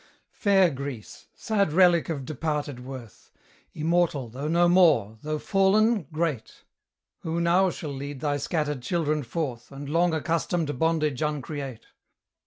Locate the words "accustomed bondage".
10.15-11.21